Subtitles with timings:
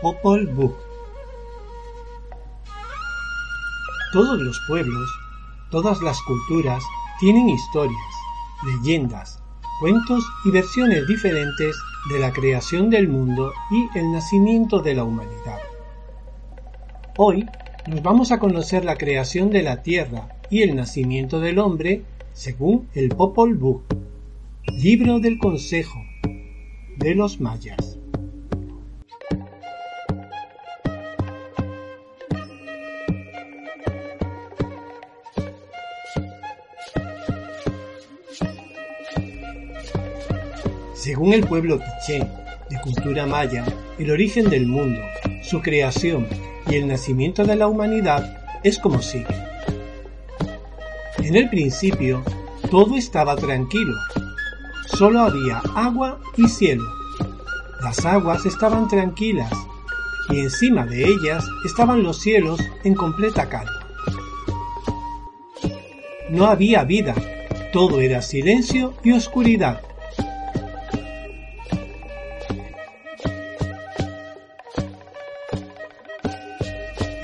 [0.00, 0.72] Popol Vuh
[4.12, 5.10] Todos los pueblos,
[5.72, 6.84] todas las culturas
[7.18, 7.96] tienen historias,
[8.64, 9.42] leyendas,
[9.80, 11.74] cuentos y versiones diferentes
[12.12, 15.58] de la creación del mundo y el nacimiento de la humanidad.
[17.16, 17.44] Hoy
[17.88, 22.04] nos vamos a conocer la creación de la Tierra y el nacimiento del hombre
[22.34, 23.82] según el Popol Vuh,
[24.76, 25.98] libro del Consejo
[26.98, 27.87] de los Mayas.
[41.08, 42.18] Según el pueblo quiché,
[42.68, 43.64] de cultura maya,
[43.98, 45.00] el origen del mundo,
[45.42, 46.26] su creación
[46.68, 49.34] y el nacimiento de la humanidad es como sigue.
[51.16, 52.22] En el principio,
[52.70, 53.94] todo estaba tranquilo.
[54.98, 56.84] Solo había agua y cielo.
[57.82, 59.50] Las aguas estaban tranquilas
[60.28, 63.72] y encima de ellas estaban los cielos en completa calma.
[66.28, 67.14] No había vida,
[67.72, 69.87] todo era silencio y oscuridad.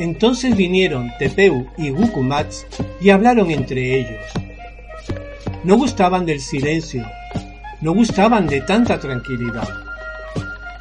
[0.05, 2.67] Entonces vinieron Tepeu y Gukumats
[3.01, 4.23] y hablaron entre ellos.
[5.65, 7.07] No gustaban del silencio,
[7.81, 9.67] no gustaban de tanta tranquilidad.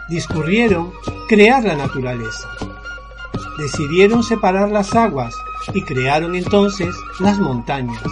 [0.10, 0.92] Discurrieron
[1.30, 2.50] crear la naturaleza.
[3.58, 5.34] Decidieron separar las aguas
[5.74, 8.04] y crearon entonces las montañas.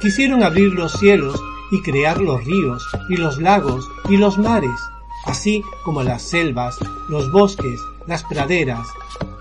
[0.00, 4.80] Quisieron abrir los cielos y crear los ríos y los lagos y los mares,
[5.26, 6.76] así como las selvas,
[7.08, 8.84] los bosques, las praderas,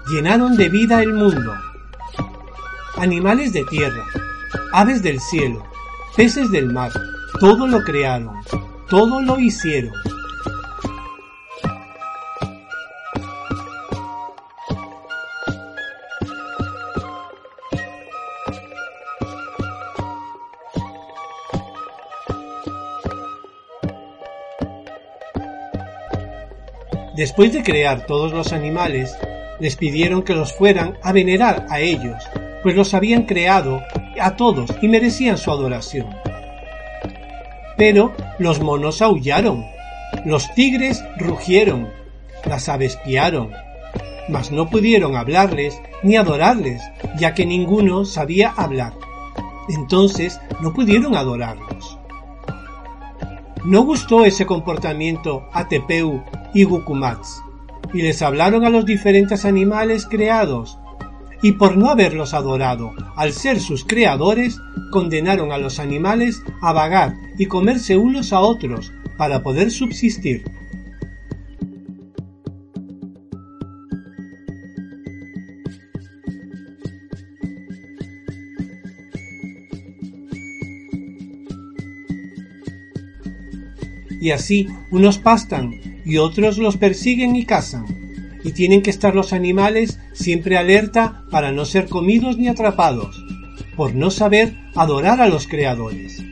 [0.10, 1.54] llenaron de vida el mundo.
[2.98, 4.06] Animales de tierra,
[4.72, 5.64] aves del cielo,
[6.16, 6.92] peces del mar,
[7.40, 8.36] todo lo crearon,
[8.90, 9.94] todo lo hicieron.
[27.16, 29.18] Después de crear todos los animales,
[29.60, 32.24] les pidieron que los fueran a venerar a ellos,
[32.64, 33.82] pues los habían creado
[34.20, 36.08] a todos y merecían su adoración.
[37.78, 39.66] Pero los monos aullaron,
[40.26, 41.90] los tigres rugieron,
[42.46, 43.52] las aves piaron,
[44.30, 46.82] mas no pudieron hablarles ni adorarles,
[47.18, 48.94] ya que ninguno sabía hablar.
[49.70, 51.98] Entonces no pudieron adorarlos.
[53.64, 56.24] No gustó ese comportamiento a Tepeu
[56.54, 57.42] y Gukumats,
[57.94, 60.78] y les hablaron a los diferentes animales creados,
[61.42, 64.60] y por no haberlos adorado, al ser sus creadores,
[64.92, 70.44] condenaron a los animales a vagar y comerse unos a otros para poder subsistir.
[84.20, 87.86] Y así unos pastan y otros los persiguen y cazan,
[88.42, 93.22] y tienen que estar los animales siempre alerta para no ser comidos ni atrapados,
[93.76, 96.24] por no saber adorar a los creadores.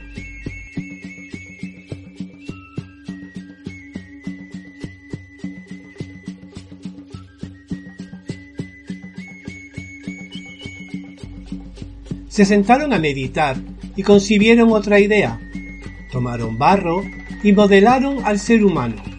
[12.29, 13.57] Se sentaron a meditar
[13.95, 15.39] y concibieron otra idea.
[16.11, 17.03] Tomaron barro
[17.43, 19.14] y modelaron al ser humano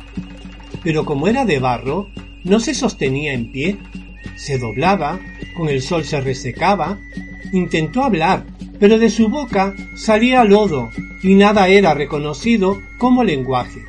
[0.86, 2.06] pero como era de barro,
[2.44, 3.76] no se sostenía en pie,
[4.36, 5.18] se doblaba,
[5.56, 7.00] con el sol se resecaba,
[7.52, 8.46] intentó hablar,
[8.78, 10.88] pero de su boca salía lodo
[11.24, 13.80] y nada era reconocido como lenguaje.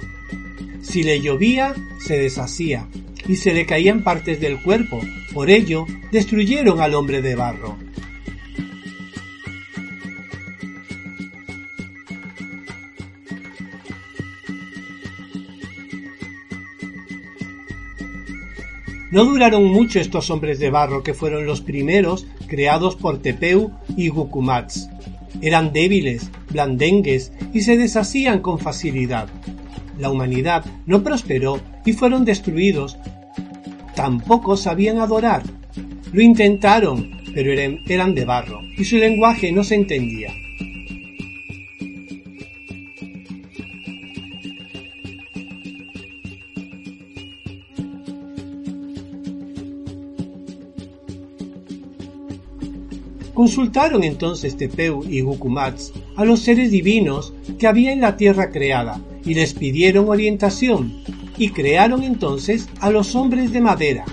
[0.81, 2.87] Si le llovía, se deshacía
[3.27, 4.99] y se le caían partes del cuerpo,
[5.35, 7.77] por ello destruyeron al hombre de barro.
[19.09, 24.09] No duraron mucho estos hombres de barro que fueron los primeros creados por Tepeu y
[24.09, 24.89] Gukumats.
[25.41, 29.29] Eran débiles blandengues y se deshacían con facilidad.
[29.97, 32.97] La humanidad no prosperó y fueron destruidos.
[33.95, 35.43] Tampoco sabían adorar.
[36.11, 40.33] Lo intentaron, pero eran, de barro y su lenguaje no se entendía.
[53.47, 58.99] Consultaron entonces Tepeu y Gukumats a los seres divinos que había en la tierra creada
[59.23, 61.01] y les pidieron orientación
[61.37, 64.03] y crearon entonces a los hombres de madera.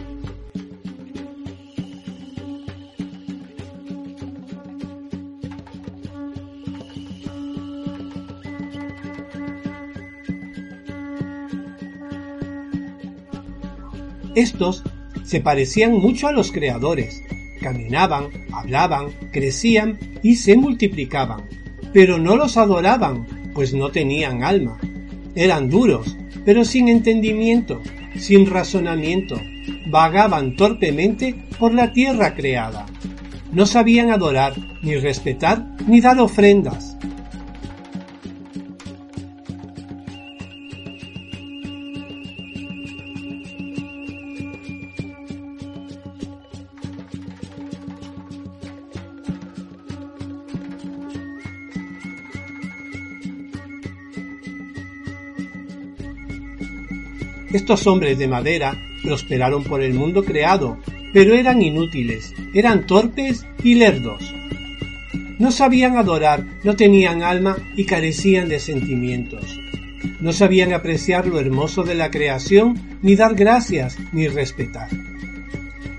[14.36, 14.84] Estos
[15.24, 17.20] se parecían mucho a los creadores,
[17.60, 21.42] caminaban, hablaban, crecían y se multiplicaban,
[21.92, 24.78] pero no los adoraban, pues no tenían alma.
[25.34, 27.82] Eran duros, pero sin entendimiento,
[28.16, 29.38] sin razonamiento,
[29.86, 32.86] vagaban torpemente por la tierra creada.
[33.52, 36.93] No sabían adorar, ni respetar, ni dar ofrendas.
[57.64, 60.76] Estos hombres de madera prosperaron por el mundo creado,
[61.14, 64.22] pero eran inútiles, eran torpes y lerdos.
[65.38, 69.58] No sabían adorar, no tenían alma y carecían de sentimientos.
[70.20, 74.90] No sabían apreciar lo hermoso de la creación, ni dar gracias, ni respetar.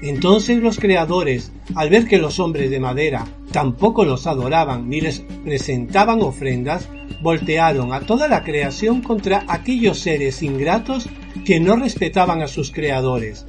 [0.03, 5.21] Entonces los creadores, al ver que los hombres de madera tampoco los adoraban ni les
[5.43, 6.87] presentaban ofrendas,
[7.23, 11.09] voltearon a toda la creación contra aquellos seres ingratos
[11.43, 13.45] que no respetaban a sus creadores,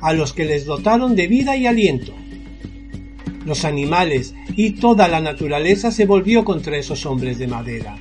[0.00, 2.12] a los que les dotaron de vida y aliento.
[3.46, 7.96] Los animales y toda la naturaleza se volvió contra esos hombres de madera.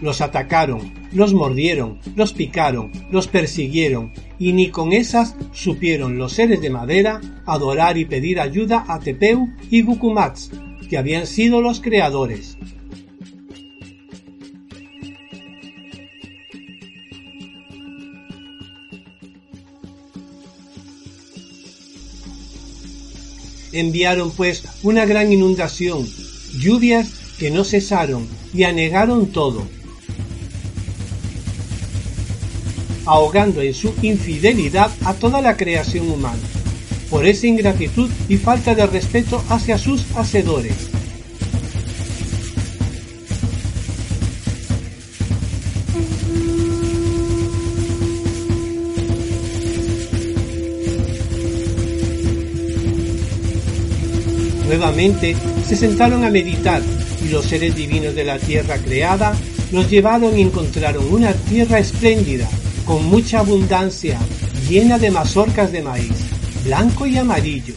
[0.00, 6.60] Los atacaron, los mordieron, los picaron, los persiguieron, y ni con esas supieron los seres
[6.60, 10.50] de madera adorar y pedir ayuda a Tepeu y Gukumats,
[10.88, 12.56] que habían sido los creadores.
[23.72, 26.06] Enviaron pues una gran inundación,
[26.58, 29.66] lluvias que no cesaron y anegaron todo,
[33.04, 36.38] ahogando en su infidelidad a toda la creación humana,
[37.10, 40.97] por esa ingratitud y falta de respeto hacia sus hacedores.
[54.68, 55.34] Nuevamente
[55.66, 56.82] se sentaron a meditar
[57.24, 59.34] y los seres divinos de la tierra creada
[59.72, 62.46] los llevaron y encontraron una tierra espléndida,
[62.84, 64.18] con mucha abundancia,
[64.68, 66.12] llena de mazorcas de maíz,
[66.64, 67.72] blanco y amarillo.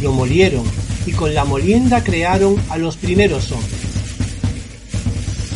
[0.00, 0.64] Lo molieron
[1.04, 3.80] y con la molienda crearon a los primeros hombres.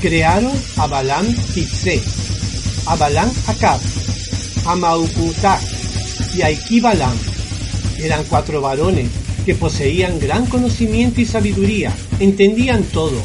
[0.02, 2.02] Crearon a Balam Titzé,
[2.86, 3.80] a Balam Akab,
[4.66, 5.62] a Maukutak
[6.36, 7.16] y a Ikibalam.
[7.98, 13.22] Eran cuatro varones que poseían gran conocimiento y sabiduría, entendían todo,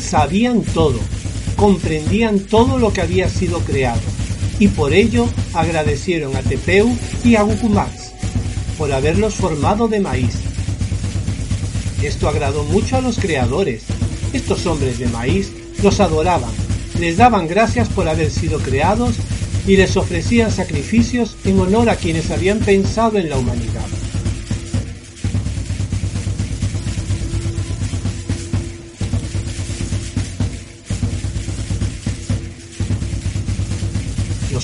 [0.00, 0.98] sabían todo,
[1.56, 4.00] comprendían todo lo que había sido creado,
[4.58, 6.88] y por ello agradecieron a Tepeu
[7.24, 8.12] y a Gukumax
[8.78, 10.36] por haberlos formado de maíz.
[12.02, 13.82] Esto agradó mucho a los creadores.
[14.32, 15.52] Estos hombres de maíz
[15.82, 16.50] los adoraban,
[16.98, 19.16] les daban gracias por haber sido creados
[19.66, 23.84] y les ofrecían sacrificios en honor a quienes habían pensado en la humanidad.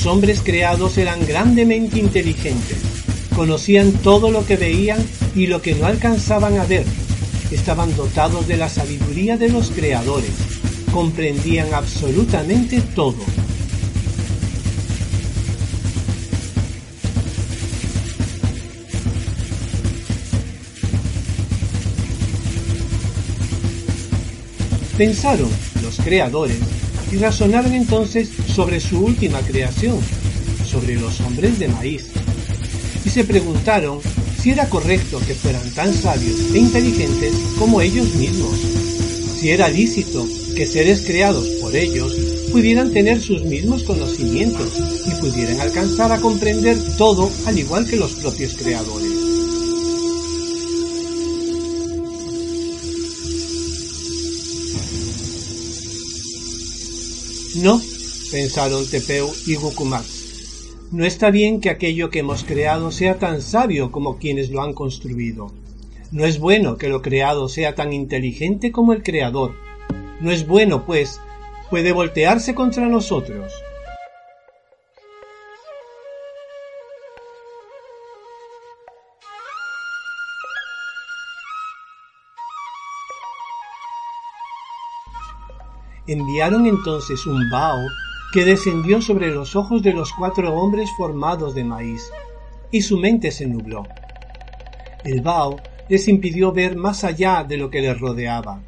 [0.07, 2.79] Los hombres creados eran grandemente inteligentes,
[3.35, 6.85] conocían todo lo que veían y lo que no alcanzaban a ver,
[7.51, 10.31] estaban dotados de la sabiduría de los creadores,
[10.93, 13.17] comprendían absolutamente todo.
[24.97, 25.51] Pensaron
[25.83, 26.76] los creadores
[27.13, 29.99] y razonaron entonces sobre su última creación,
[30.65, 32.07] sobre los hombres de maíz,
[33.05, 34.01] y se preguntaron
[34.41, 38.59] si era correcto que fueran tan sabios e inteligentes como ellos mismos,
[39.39, 42.15] si era lícito que seres creados por ellos
[42.51, 44.73] pudieran tener sus mismos conocimientos
[45.07, 49.16] y pudieran alcanzar a comprender todo al igual que los propios creadores.
[57.63, 57.81] No,
[58.31, 60.91] pensaron Tepeu y Gukumatz.
[60.93, 64.75] No está bien que aquello que hemos creado sea tan sabio como quienes lo han
[64.75, 65.51] construido.
[66.13, 69.55] No es bueno que lo creado sea tan inteligente como el creador.
[70.21, 71.19] No es bueno, pues,
[71.71, 73.51] puede voltearse contra nosotros.
[86.07, 87.87] Enviaron entonces un vaho
[88.33, 92.11] que descendió sobre los ojos de los cuatro hombres formados de maíz,
[92.71, 93.85] y su mente se nubló.
[95.05, 95.57] El vaho
[95.89, 98.61] les impidió ver más allá de lo que les rodeaba.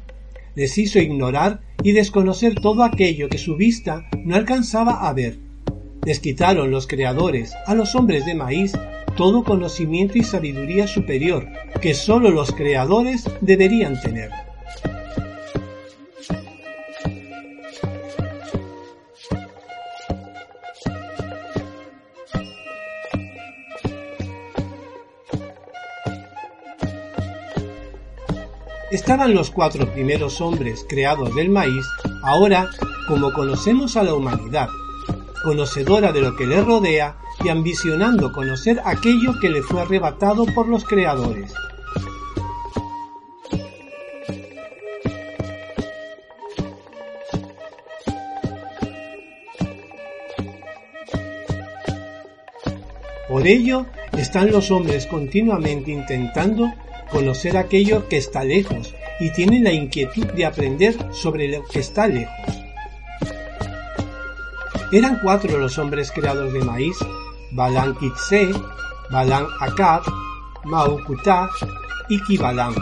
[0.55, 5.37] Les hizo ignorar y desconocer todo aquello que su vista no alcanzaba a ver.
[6.05, 8.73] Les quitaron los creadores a los hombres de maíz
[9.19, 11.45] todo conocimiento y sabiduría superior
[11.81, 14.31] que sólo los creadores deberían tener.
[28.91, 31.85] Estaban los cuatro primeros hombres creados del maíz,
[32.23, 32.69] ahora
[33.07, 34.69] como conocemos a la humanidad,
[35.43, 40.67] conocedora de lo que le rodea y ambicionando conocer aquello que le fue arrebatado por
[40.67, 41.53] los creadores.
[53.27, 53.85] Por ello
[54.17, 56.73] están los hombres continuamente intentando
[57.11, 62.07] conocer aquello que está lejos y tienen la inquietud de aprender sobre lo que está
[62.07, 62.55] lejos.
[64.91, 66.97] Eran cuatro los hombres creados de maíz,
[67.51, 68.49] Balan Kitse,
[69.11, 70.01] Balan Akad,
[70.65, 71.49] Maukutá
[72.09, 72.73] y Kibalan.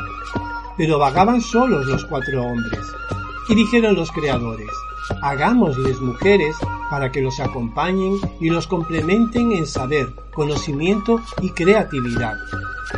[0.78, 2.80] Pero vagaban solos los cuatro hombres.
[3.50, 4.70] Y dijeron los creadores,
[5.22, 6.56] hagámosles mujeres
[6.90, 12.36] para que los acompañen y los complementen en saber, conocimiento y creatividad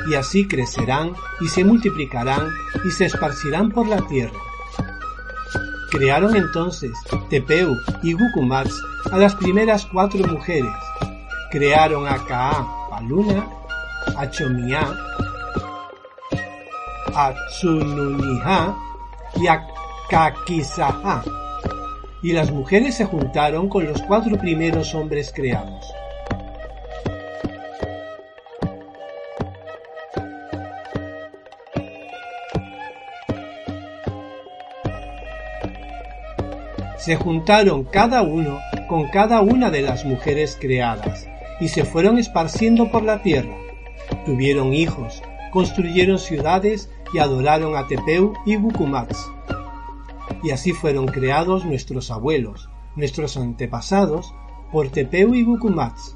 [0.10, 2.48] y así crecerán y se multiplicarán
[2.86, 4.38] y se esparcirán por la tierra.
[5.92, 6.92] Crearon entonces
[7.30, 8.80] Tepeu y Gukumats
[9.12, 10.72] a las primeras cuatro mujeres.
[11.52, 13.48] Crearon a Kaa, Paluna,
[14.16, 14.88] a Chomia,
[17.16, 18.78] a Tsununiha
[19.36, 19.68] y a
[20.10, 21.24] Kakisaha.
[22.22, 25.86] Y las mujeres se juntaron con los cuatro primeros hombres creados.
[37.10, 41.26] Se juntaron cada uno con cada una de las mujeres creadas
[41.60, 43.58] y se fueron esparciendo por la tierra.
[44.28, 49.28] Tuvieron hijos, construyeron ciudades y adoraron a Tepeu y Bukumats.
[50.44, 54.32] Y así fueron creados nuestros abuelos, nuestros antepasados,
[54.72, 56.16] por Tepeu y Bukumats,